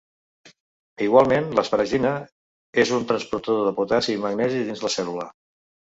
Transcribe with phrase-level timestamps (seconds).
[1.07, 2.13] Igualment, l’asparagina
[2.85, 5.29] és un transportador de potassi i magnesi dins la cèl·lula.